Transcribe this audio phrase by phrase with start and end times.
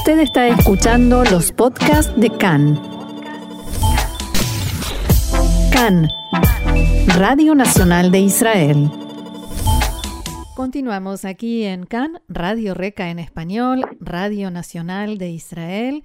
[0.00, 2.80] Usted está escuchando los podcasts de CAN.
[5.70, 6.08] CAN,
[7.18, 8.90] Radio Nacional de Israel.
[10.56, 16.02] Continuamos aquí en CAN, Radio Reca en español, Radio Nacional de Israel.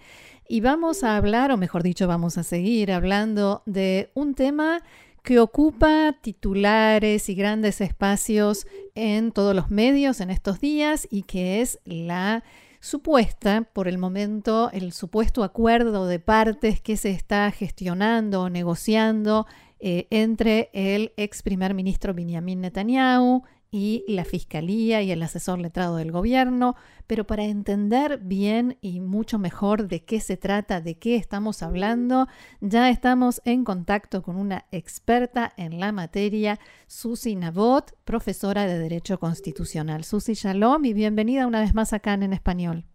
[0.50, 4.84] Y vamos a hablar, o mejor dicho, vamos a seguir hablando de un tema
[5.24, 11.62] que ocupa titulares y grandes espacios en todos los medios en estos días y que
[11.62, 12.44] es la
[12.86, 19.48] supuesta, por el momento, el supuesto acuerdo de partes que se está gestionando o negociando
[19.80, 25.98] eh, entre el ex primer ministro Benjamin Netanyahu y la Fiscalía y el asesor letrado
[25.98, 26.76] del gobierno,
[27.08, 32.28] pero para entender bien y mucho mejor de qué se trata, de qué estamos hablando,
[32.62, 39.20] ya estamos en contacto con una experta en la materia, Susi Nabot, profesora de Derecho
[39.20, 40.04] Constitucional.
[40.04, 42.86] Susi Shalom y bienvenida una vez más acá en Español.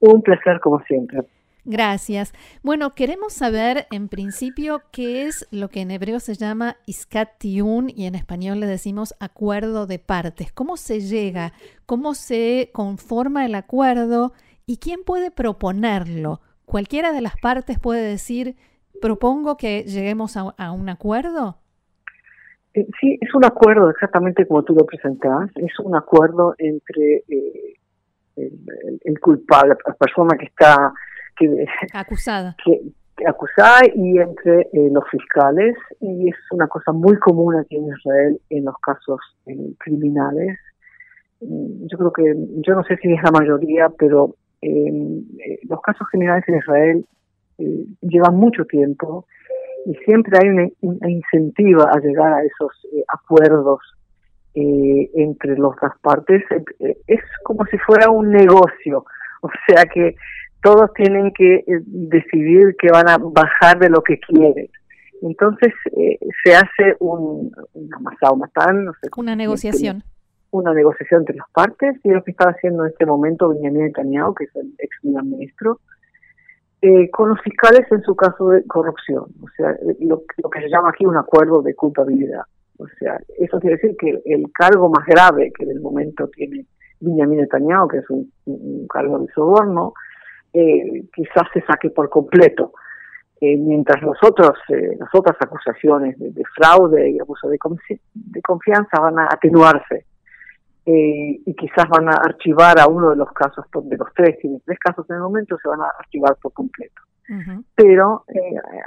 [0.00, 1.26] Un placer como siempre.
[1.70, 2.32] Gracias.
[2.64, 7.60] Bueno, queremos saber en principio qué es lo que en hebreo se llama Iskat y
[8.06, 10.50] en español le decimos acuerdo de partes.
[10.52, 11.52] ¿Cómo se llega?
[11.86, 14.32] ¿Cómo se conforma el acuerdo?
[14.66, 16.40] ¿Y quién puede proponerlo?
[16.64, 18.56] ¿Cualquiera de las partes puede decir,
[19.00, 21.58] propongo que lleguemos a, un acuerdo?
[22.74, 25.50] Eh, sí, es un acuerdo exactamente como tú lo presentas.
[25.54, 27.76] Es un acuerdo entre eh,
[28.34, 30.92] el culpable, la persona que está
[31.92, 32.56] acusada.
[32.64, 32.80] Que,
[33.26, 38.40] acusada y entre eh, los fiscales y es una cosa muy común aquí en Israel
[38.50, 40.58] en los casos eh, criminales.
[41.40, 42.34] Mm, yo creo que,
[42.66, 47.04] yo no sé si es la mayoría, pero em, eh, los casos criminales en Israel
[48.00, 49.26] llevan mucho tiempo
[49.84, 52.72] y siempre hay una, una incentiva a llegar a esos
[53.08, 53.80] acuerdos
[54.54, 56.42] entre las dos partes.
[57.06, 59.04] es como si fuera un negocio,
[59.42, 60.16] o sea que
[60.62, 64.68] todos tienen que eh, decidir que van a bajar de lo que quieren.
[65.22, 67.98] Entonces eh, se hace un, una
[68.72, 70.02] no sé, una negociación.
[70.50, 74.34] Una negociación entre las partes y lo que está haciendo en este momento Benjamin Netanyahu,
[74.34, 75.78] que es el ex ministro,
[76.82, 79.26] eh, con los fiscales en su caso de corrupción.
[79.42, 82.42] O sea, lo, que se llama aquí un acuerdo de culpabilidad.
[82.78, 86.64] O sea, eso quiere decir que el cargo más grave que en el momento tiene
[87.00, 89.92] Benjamin Netanyahu, que es un, un cargo de soborno,
[90.52, 92.72] eh, quizás se saque por completo.
[93.40, 97.58] Eh, mientras los otros, eh, las otras acusaciones de, fraude y abuso de,
[98.14, 100.04] de, confianza van a atenuarse
[100.84, 104.76] y quizás van a archivar a uno de los casos, de los tres, tiene tres
[104.80, 107.00] casos en el momento, se van a archivar por completo.
[107.76, 108.24] Pero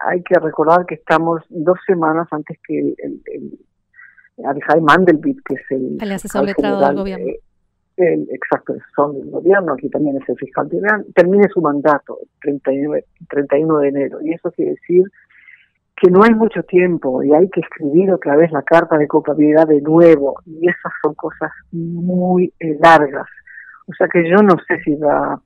[0.06, 5.98] hay que recordar que estamos dos semanas antes que el, el, Mandelblit, que es el,
[6.02, 7.32] el asesor letrado del gobierno
[7.98, 10.70] el exacto son del gobierno, aquí también es el fiscal
[11.14, 14.22] termine su mandato el 39, 31 de enero.
[14.22, 15.06] Y eso quiere decir
[15.96, 19.68] que no hay mucho tiempo y hay que escribir otra vez la carta de culpabilidad
[19.68, 20.36] de nuevo.
[20.46, 23.28] Y esas son cosas muy eh, largas.
[23.88, 25.40] O sea que yo no sé si va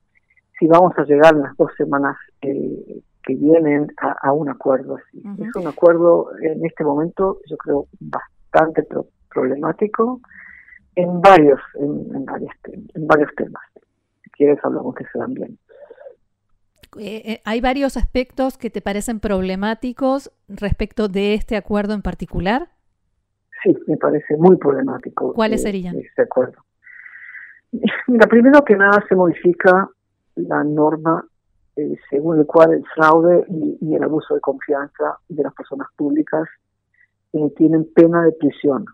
[0.58, 5.22] si vamos a llegar en las dos semanas eh, que vienen a, un acuerdo así.
[5.40, 8.84] Es un acuerdo en este momento, yo creo, bastante
[9.30, 10.20] problemático
[10.98, 12.50] en varios, en, varios,
[12.94, 13.62] en varios temas.
[14.24, 15.58] Si quieres hablamos que se dan bien.
[16.98, 22.70] Eh, eh, ¿Hay varios aspectos que te parecen problemáticos respecto de este acuerdo en particular?
[23.62, 25.34] Sí, me parece muy problemático.
[25.34, 25.96] ¿Cuáles eh, serían?
[25.96, 26.64] Este acuerdo.
[28.08, 29.88] Mira, primero que nada se modifica
[30.34, 31.24] la norma
[32.10, 36.48] según el cual el fraude y, el abuso de confianza de las personas públicas
[37.56, 38.84] tienen pena de prisión.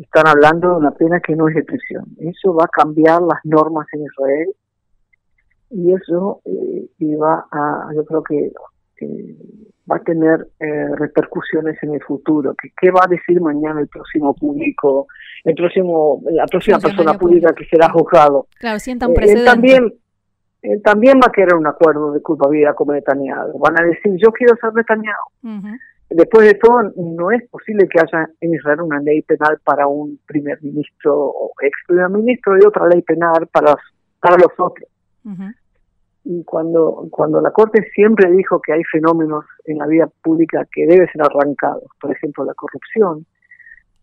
[0.00, 2.04] Están hablando de una pena que no es de prisión.
[2.18, 4.48] Eso va a cambiar las normas en Israel
[5.70, 8.52] y eso eh, va a, yo creo que
[9.90, 12.54] va a tener eh, repercusiones en el futuro.
[12.60, 15.06] Que, ¿Qué va a decir mañana el próximo público,
[15.44, 18.46] el próximo, la próxima persona pública que será juzgado?
[18.58, 19.40] Claro, sienta un precedente.
[19.40, 19.94] él también,
[20.62, 23.58] él también va a querer un acuerdo de culpabilidad como Netanyahu.
[23.58, 25.78] Van a decir, yo quiero ser Netanyahu.
[26.10, 30.18] Después de todo, no es posible que haya en Israel una ley penal para un
[30.26, 33.76] primer ministro o ex primer ministro y otra ley penal para,
[34.20, 34.88] para los otros.
[36.24, 40.86] Y cuando, cuando la Corte siempre dijo que hay fenómenos en la vida pública que
[40.86, 43.26] deben ser arrancados, por ejemplo la corrupción,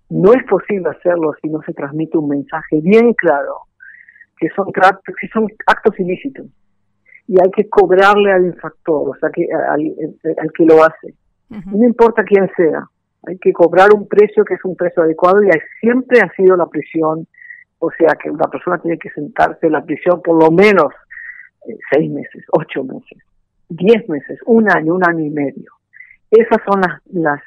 [0.09, 3.61] no es posible hacerlo si no se transmite un mensaje bien claro
[4.37, 6.45] que son, que son actos ilícitos.
[7.27, 11.15] Y hay que cobrarle al infractor, o sea, que, al que lo hace
[11.65, 12.87] no importa quién sea,
[13.27, 15.49] hay que cobrar un precio que es un precio adecuado y
[15.79, 17.27] siempre ha sido la prisión,
[17.79, 20.93] o sea que una persona tiene que sentarse en la prisión por lo menos
[21.67, 23.17] eh, seis meses, ocho meses,
[23.69, 25.71] diez meses, un año, un año y medio.
[26.29, 27.41] Esas son las, las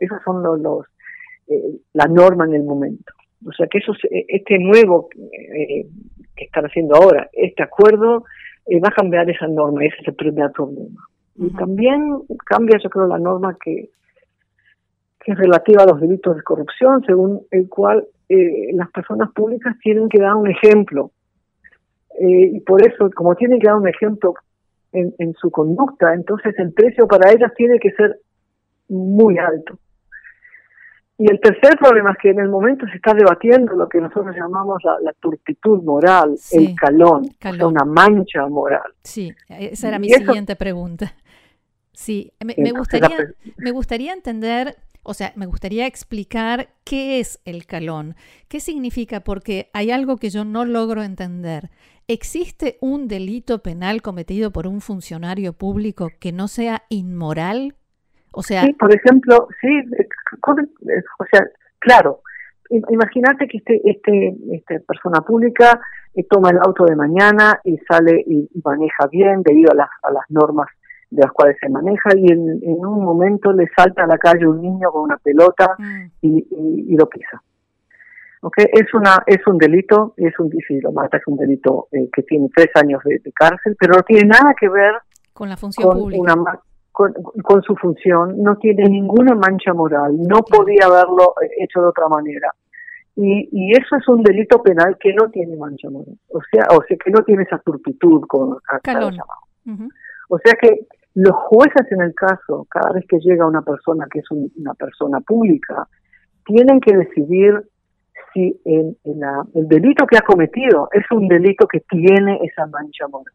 [0.00, 0.86] esas son los,
[1.48, 3.12] eh, la norma en el momento.
[3.46, 5.86] O sea que eso, este nuevo eh,
[6.34, 8.24] que están haciendo ahora, este acuerdo
[8.82, 11.02] va a cambiar esa norma, ese es el primer problema.
[11.36, 13.90] Y también cambia, yo creo, la norma que,
[15.20, 19.76] que es relativa a los delitos de corrupción, según el cual eh, las personas públicas
[19.82, 21.10] tienen que dar un ejemplo.
[22.20, 24.34] Eh, y por eso, como tienen que dar un ejemplo
[24.92, 28.20] en, en su conducta, entonces el precio para ellas tiene que ser
[28.88, 29.78] muy alto.
[31.16, 34.34] Y el tercer problema es que en el momento se está debatiendo lo que nosotros
[34.34, 37.28] llamamos la, turpitud moral, el calón,
[37.62, 38.92] una mancha moral.
[39.04, 41.12] Sí, esa era mi siguiente pregunta.
[41.94, 47.66] Sí, me, me gustaría, me gustaría entender o sea, me gustaría explicar qué es el
[47.66, 48.16] calón,
[48.48, 51.70] qué significa, porque hay algo que yo no logro entender.
[52.08, 57.74] ¿Existe un delito penal cometido por un funcionario público que no sea inmoral?
[58.32, 59.68] O sea, sí, por ejemplo, sí,
[61.18, 61.46] o sea,
[61.78, 62.20] claro.
[62.70, 65.80] Imagínate que este, este, este persona pública
[66.14, 70.10] eh, toma el auto de mañana y sale y, maneja bien debido a las, a
[70.10, 70.66] las normas
[71.14, 74.60] de las cuales se maneja y en, un momento le salta a la calle un
[74.60, 76.06] niño con una pelota mm.
[76.22, 77.42] y, lo pisa.
[78.40, 82.10] Okay, es una es un delito, es un si lo mata es un delito eh,
[82.12, 84.92] que tiene tres años de, cárcel, pero no tiene nada que ver
[85.32, 86.60] con la función pública.
[86.92, 92.08] con, su función, no tiene ninguna mancha moral, no podía haberlo eh, hecho de otra
[92.08, 92.52] manera.
[93.16, 96.82] Y, y, eso es un delito penal que no tiene mancha moral, o sea, o
[96.86, 99.16] sea que no tiene esa turpitud con Calón.
[100.28, 104.18] O sea que los jueces en el caso, cada vez que llega una persona que
[104.18, 105.86] es una persona pública,
[106.44, 107.62] tienen que decidir
[108.32, 108.96] si el,
[109.68, 113.32] delito que ha cometido es un delito que tiene esa mancha moral.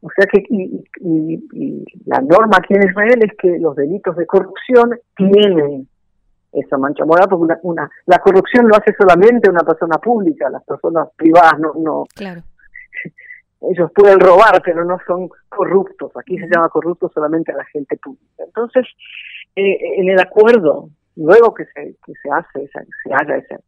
[0.00, 4.96] O sea que y, la norma aquí en Israel es que los delitos de corrupción
[5.16, 5.88] tienen
[6.52, 11.08] esa mancha moral porque una, la corrupción lo hace solamente una persona pública, las personas
[11.16, 12.42] privadas no, no claro
[13.60, 16.12] ellos pueden robar, pero no son corruptos.
[16.16, 18.44] Aquí se llama corrupto solamente a la gente pública.
[18.44, 18.86] Entonces,
[19.56, 22.70] eh, en el acuerdo, luego que se, que se hace,
[23.02, 23.58] se haga ese,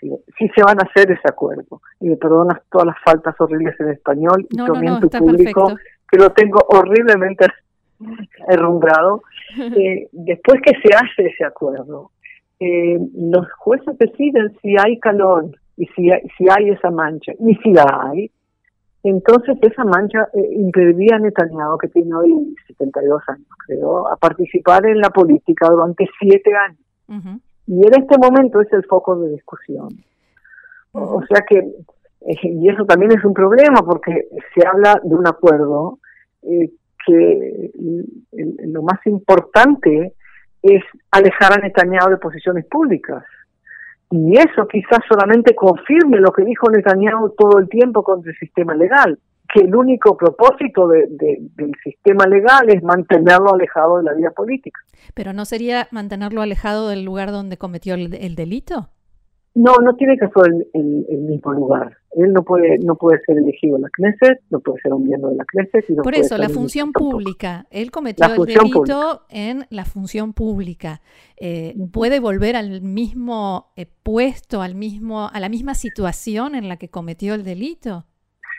[0.00, 1.80] si, se van a hacer ese acuerdo.
[2.00, 5.74] Y me perdonas todas las faltas horribles en español y también tu público,
[6.10, 7.46] que lo tengo horriblemente
[8.48, 9.22] herrumbrado.
[9.56, 12.10] Eh, después que se hace ese acuerdo,
[12.58, 15.46] eh, los jueces deciden si hay calor
[15.76, 17.32] y si si hay esa mancha.
[17.38, 18.32] Y si la hay,
[19.10, 24.86] entonces esa mancha eh, impediría a Netanyahu, que tiene hoy 72 años, creo, a participar
[24.86, 27.40] en la política durante siete años.
[27.66, 29.88] Y en este momento es el foco de discusión.
[30.92, 35.26] O sea que, eh, y eso también es un problema porque se habla de un
[35.26, 35.98] acuerdo
[36.42, 36.70] eh,
[37.06, 37.70] que
[38.64, 40.14] lo más importante
[40.62, 43.22] es alejar a Netanyahu de posiciones públicas.
[44.10, 48.74] Y eso quizás solamente confirme lo que dijo Netanyahu todo el tiempo contra el sistema
[48.74, 49.18] legal,
[49.52, 54.80] que el único propósito de, del sistema legal es mantenerlo alejado de la vida política.
[55.14, 58.88] ¿Pero no sería mantenerlo alejado del lugar donde cometió el delito?
[59.54, 61.96] No, no tiene que ser el, el, mismo lugar.
[62.16, 65.30] Él no puede no puede ser elegido en la Knesset, no puede ser un miembro
[65.30, 66.02] de la Knesset.
[66.02, 67.64] Por eso, la función pública.
[67.70, 71.00] Él cometió el delito en la función pública.
[71.36, 76.76] Eh, ¿Puede volver al mismo eh, puesto, al mismo, a la misma situación en la
[76.76, 78.06] que cometió el delito?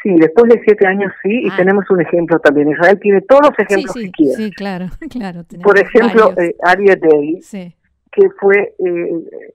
[0.02, 1.56] Sí, después de siete años sí, y ah.
[1.58, 2.70] tenemos un ejemplo también.
[2.70, 4.36] Israel tiene todos los ejemplos que quiere.
[4.36, 5.44] Sí, claro, claro.
[5.62, 6.56] Por ejemplo, eh,
[7.02, 7.42] Day.
[7.42, 7.76] Sí
[8.16, 9.12] que fue, eh,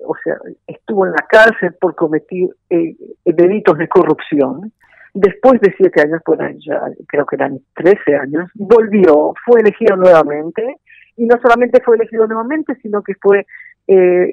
[0.06, 0.36] o sea,
[0.66, 4.72] estuvo en la cárcel por cometer eh, delitos de corrupción.
[5.14, 10.76] Después de siete años, pues ya creo que eran trece años, volvió, fue elegido nuevamente,
[11.16, 13.44] y no solamente fue elegido nuevamente, sino que fue
[13.88, 14.32] eh,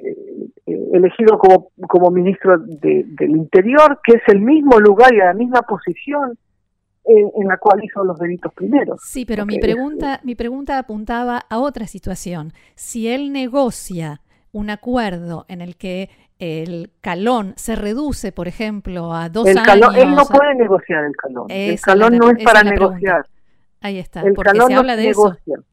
[0.92, 6.38] elegido como, como ministro del Interior, que es el mismo lugar y la misma posición
[7.08, 9.00] en, la cual hizo los delitos primeros.
[9.02, 12.52] Sí, pero mi pregunta, mi pregunta apuntaba a otra situación.
[12.74, 14.20] Si él negocia
[14.52, 19.94] un acuerdo en el que el calón se reduce, por ejemplo, a dos el años.
[19.96, 21.46] Él no puede negociar el calón.
[21.48, 23.26] El calón no es para negociar.
[23.80, 25.54] Ahí está, el porque se habla de negocia.
[25.54, 25.64] eso.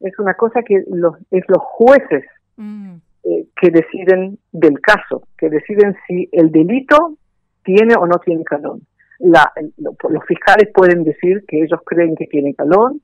[0.00, 2.24] Es una cosa que los, es los jueces
[2.56, 2.94] mm.
[3.24, 7.16] eh, que deciden del caso, que deciden si el delito
[7.62, 8.82] tiene o no tiene calón
[9.22, 13.00] la, los fiscales pueden decir que ellos creen que tiene calón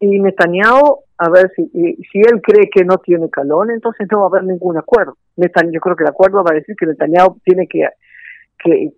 [0.00, 4.24] y Netanyahu, a ver si, si él cree que no tiene calón, entonces no va
[4.24, 5.16] a haber ningún acuerdo.
[5.36, 7.88] yo creo que el acuerdo va a decir que Netanyahu tiene que,
[8.58, 8.90] que,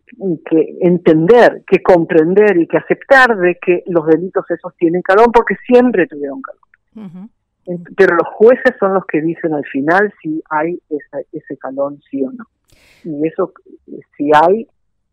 [0.48, 5.56] que, entender, que comprender y que aceptar de que los delitos esos tienen calón porque
[5.66, 7.30] siempre tuvieron calón.
[7.96, 10.80] Pero los jueces son los que dicen al final si hay
[11.32, 12.44] ese calón, sí o no.
[13.04, 13.52] Y eso,
[14.16, 14.66] si hay,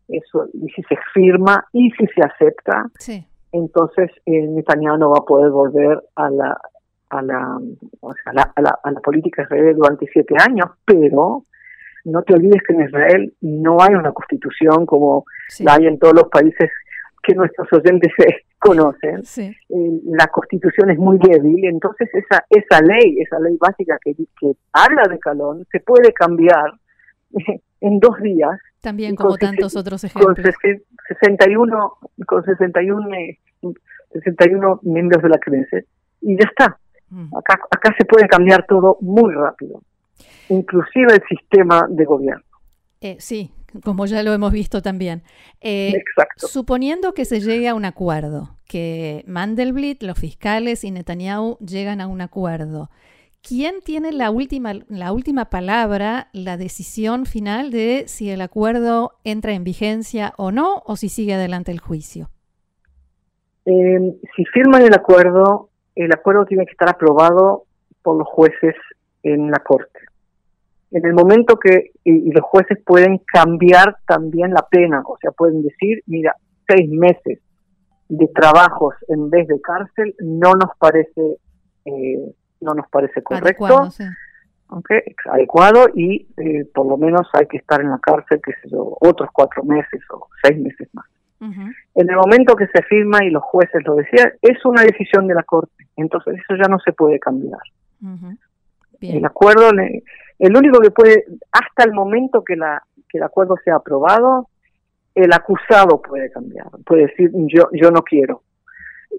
[0.08, 2.90] eso, y si se firma y si se acepta,
[3.52, 6.58] entonces eh, Netanyahu no va a poder volver a la,
[7.10, 7.58] a la,
[8.26, 11.44] a la, a la, política israelí durante siete años, pero
[12.04, 15.24] no te olvides que en Israel no hay una constitución como
[15.60, 16.70] la hay en todos los países
[17.22, 18.12] que nuestros oyentes
[18.58, 19.22] conocen.
[19.38, 24.52] Eh, la constitución es muy débil, entonces esa, esa ley, esa ley básica que, que
[24.72, 26.72] habla de Calón, se puede cambiar
[27.80, 28.58] en dos días.
[28.84, 30.36] También como tantos otros ejemplos.
[30.36, 31.92] Con 61,
[32.26, 33.08] con 61,
[34.12, 35.86] 61 miembros de la Knesset
[36.20, 36.78] y ya está.
[37.10, 37.36] Mm.
[37.36, 39.80] Acá, acá se puede cambiar todo muy rápido
[40.48, 42.44] inclusive el sistema de gobierno.
[43.00, 43.50] Eh, sí,
[43.82, 45.22] como ya lo hemos visto también.
[45.60, 46.46] Eh, Exacto.
[46.48, 52.06] Suponiendo que se llegue a un acuerdo, que Mandelblit, los fiscales y Netanyahu llegan a
[52.06, 52.90] un acuerdo,
[53.46, 59.52] ¿quién tiene la última, la última palabra, la decisión final de si el acuerdo entra
[59.52, 62.30] en vigencia o no, o si sigue adelante el juicio?
[63.66, 67.64] Eh, si firman el acuerdo, el acuerdo tiene que estar aprobado
[68.02, 68.74] por los jueces
[69.22, 70.00] en la Corte
[70.94, 75.62] en el momento que y, los jueces pueden cambiar también la pena, o sea, pueden
[75.62, 76.36] decir, mira,
[76.68, 77.40] seis meses
[78.08, 81.38] de trabajos en vez de cárcel no nos parece
[81.84, 82.32] eh,
[82.64, 84.04] no nos parece correcto, adecuado, sí.
[85.30, 88.96] adecuado y eh, por lo menos hay que estar en la cárcel, qué sé yo,
[89.00, 91.06] otros cuatro meses o seis meses más.
[91.94, 95.34] En el momento que se firma y los jueces lo decían, es una decisión de
[95.34, 97.60] la Corte, entonces eso ya no se puede cambiar.
[99.00, 99.68] El acuerdo,
[100.38, 104.48] el único que puede, hasta el momento que, la, que el acuerdo sea aprobado,
[105.14, 108.42] el acusado puede cambiar, puede decir yo, yo no quiero.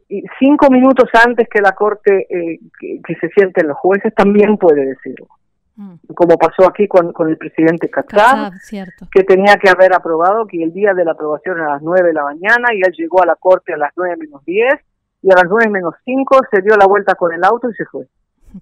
[0.09, 4.85] Y cinco minutos antes que la corte, eh, que, se sienten los jueces, también puede
[4.85, 5.27] decirlo.
[5.75, 5.95] Mm.
[6.13, 8.51] Como pasó aquí con, con el presidente Qatar,
[9.11, 12.07] que tenía que haber aprobado, que el día de la aprobación era a las nueve
[12.09, 14.75] de la mañana y él llegó a la corte a las nueve menos diez
[15.21, 17.85] y a las nueve menos cinco se dio la vuelta con el auto y se
[17.85, 18.07] fue.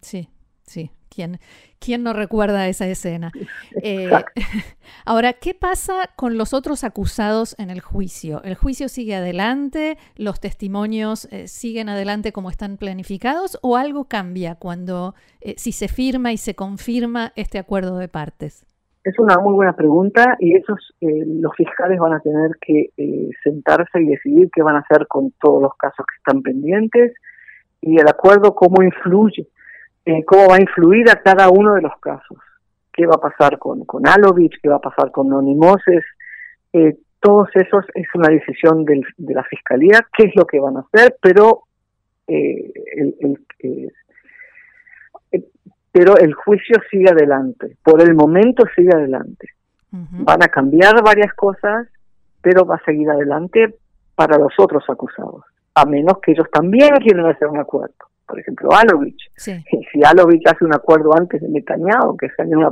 [0.01, 0.29] Sí,
[0.63, 1.37] sí, ¿Quién,
[1.79, 3.31] quién no recuerda esa escena?
[3.85, 4.09] Eh,
[5.05, 8.41] ahora, ¿qué pasa con los otros acusados en el juicio?
[8.43, 9.97] ¿El juicio sigue adelante?
[10.15, 13.59] ¿Los testimonios eh, siguen adelante como están planificados?
[13.61, 18.65] ¿O algo cambia cuando, eh, si se firma y se confirma este acuerdo de partes?
[19.03, 22.91] Es una muy buena pregunta y esos los fiscales van a tener que
[23.43, 27.11] sentarse y decidir qué van a hacer con todos los casos que están pendientes
[27.81, 29.49] y el acuerdo cómo influye
[30.05, 32.37] eh, cómo va a influir a cada uno de los casos.
[32.91, 34.59] ¿Qué va a pasar con, con Alovich?
[34.61, 36.03] ¿Qué va a pasar con Nonimoses?
[36.73, 40.77] Eh, todos esos es una decisión del, de la Fiscalía, qué es lo que van
[40.77, 41.63] a hacer, pero
[42.27, 42.71] eh,
[43.21, 43.39] el,
[45.91, 49.49] pero el juicio sigue adelante, por el momento sigue adelante.
[49.91, 51.87] Van a cambiar varias cosas,
[52.41, 53.75] pero va a seguir adelante
[54.15, 55.43] para los otros acusados,
[55.75, 57.93] a menos que ellos también quieran hacer un acuerdo
[58.27, 59.31] por ejemplo, Alovich.
[59.91, 62.71] Si Alovich hace un acuerdo antes de Netanyahu, que sea una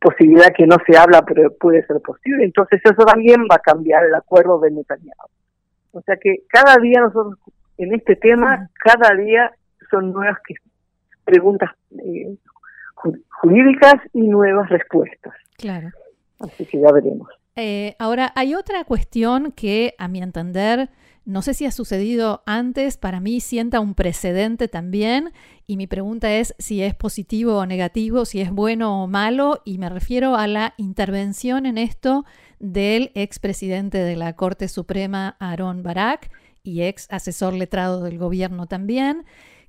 [0.00, 4.04] posibilidad que no se habla, pero puede ser posible, entonces eso también va a cambiar
[4.04, 5.28] el acuerdo de Netanyahu.
[5.92, 7.38] O sea que cada día nosotros,
[7.76, 9.52] en este tema, cada día
[9.90, 10.38] son nuevas
[11.24, 11.70] preguntas
[12.02, 12.36] eh,
[13.40, 15.34] jurídicas y nuevas respuestas.
[15.56, 15.88] Claro.
[16.40, 17.28] Así que ya veremos.
[17.56, 20.90] Eh, ahora, hay otra cuestión que, a mi entender,
[21.28, 25.34] no sé si ha sucedido antes, para mí sienta un precedente también
[25.66, 29.76] y mi pregunta es si es positivo o negativo, si es bueno o malo y
[29.76, 32.24] me refiero a la intervención en esto
[32.60, 36.30] del expresidente de la Corte Suprema, Aaron Barak,
[36.62, 39.26] y ex asesor letrado del gobierno también,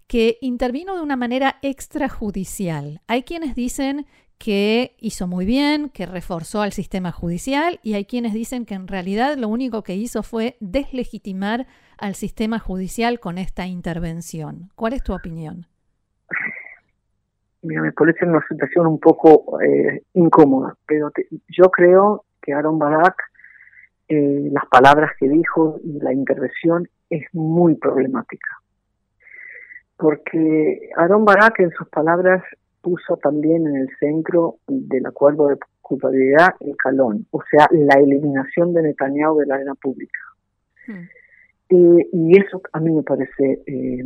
[0.07, 3.01] que intervino de una manera extrajudicial.
[3.07, 4.05] Hay quienes dicen
[4.39, 8.87] que hizo muy bien, que reforzó al sistema judicial y hay quienes dicen que en
[8.87, 11.67] realidad lo único que hizo fue deslegitimar
[11.97, 14.69] al sistema judicial con esta intervención.
[14.75, 15.67] ¿Cuál es tu opinión?
[17.61, 21.11] Mira, me parece una situación un poco eh, incómoda, pero
[21.49, 23.21] yo creo que Aaron Barak,
[24.07, 28.47] eh, las palabras que dijo y la intervención es muy problemática.
[29.97, 32.41] Porque Aaron Barak en sus palabras
[32.81, 38.73] puso también en el centro del acuerdo de culpabilidad el calón, o sea, la eliminación
[38.73, 40.19] de Netanyahu de la arena pública.
[40.87, 41.07] Hmm.
[41.69, 44.03] y eso a mí me parece eh,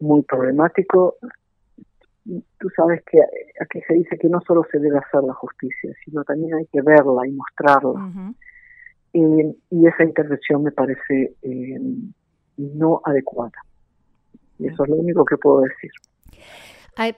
[0.00, 1.16] muy problemático.
[2.24, 3.18] Tú sabes que
[3.60, 6.80] aquí se dice que no solo se debe hacer la justicia, sino también hay que
[6.82, 8.34] verla y mostrarla.
[9.12, 11.34] y esa intervención me parece
[12.56, 13.58] no adecuada.
[14.58, 15.90] Y eso es lo único que puedo decir.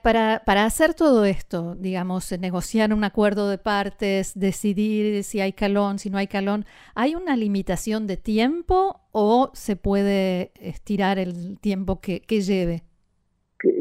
[0.01, 5.99] Para, para, hacer todo esto, digamos, negociar un acuerdo de partes, decidir si hay calón,
[5.99, 12.01] si no hay calón, ¿hay una limitación de tiempo o se puede estirar el tiempo
[12.01, 12.83] que, que lleve?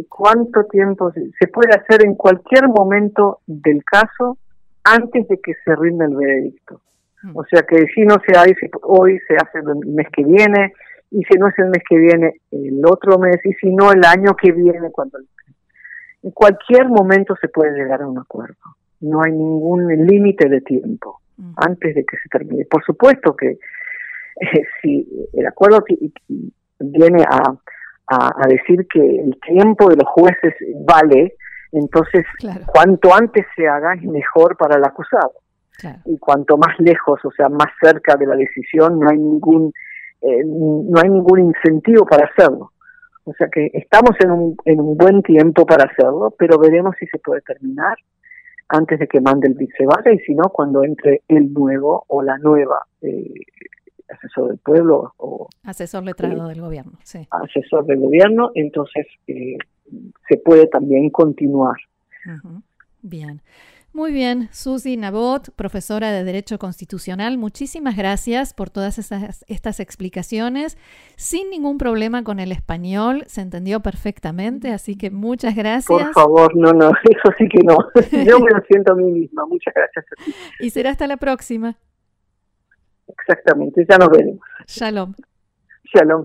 [0.09, 1.12] ¿Cuánto tiempo?
[1.12, 4.38] Se puede hacer en cualquier momento del caso
[4.85, 6.81] antes de que se rinda el veredicto.
[7.23, 7.37] Mm.
[7.37, 10.73] O sea que si no se hace hoy, se hace el mes que viene,
[11.11, 14.05] y si no es el mes que viene, el otro mes, y si no, el
[14.05, 15.19] año que viene, cuando
[16.23, 18.57] en cualquier momento se puede llegar a un acuerdo.
[19.01, 21.21] No hay ningún límite de tiempo
[21.57, 22.65] antes de que se termine.
[22.65, 23.51] Por supuesto que
[24.41, 25.85] eh, si el acuerdo
[26.81, 27.55] viene a,
[28.09, 31.37] a, decir que el tiempo de los jueces vale,
[31.73, 32.25] entonces
[32.67, 35.33] cuanto antes se haga es mejor para el acusado.
[36.07, 39.73] Y cuanto más lejos, o sea, más cerca de la decisión, no hay ningún
[40.21, 42.73] eh, no hay ningún incentivo para hacerlo.
[43.28, 47.06] O sea que estamos en un, en un buen tiempo para hacerlo, pero veremos si
[47.06, 47.97] se puede terminar
[48.68, 49.54] antes de que mande el
[49.87, 53.35] vaya y si no, cuando entre el nuevo o la nueva eh,
[54.08, 57.26] asesor del pueblo o asesor letrado del gobierno, sí.
[57.30, 59.58] Asesor del gobierno, entonces eh,
[60.26, 61.76] se puede también continuar.
[63.02, 63.40] Bien.
[63.99, 70.78] Muy bien, Susi Nabot, profesora de Derecho Constitucional, muchísimas gracias por todas estas explicaciones.
[71.17, 76.00] Sin ningún problema con el español, se entendió perfectamente, así que muchas gracias.
[76.00, 77.76] Por favor, no, no, eso sí que no.
[78.25, 79.47] Yo me lo siento a mí misma.
[79.47, 80.33] Muchas gracias a ti.
[80.61, 81.76] Y será hasta la próxima.
[83.09, 84.47] Exactamente, ya nos veremos.
[84.69, 85.12] Shalom.
[85.93, 86.25] Shalom.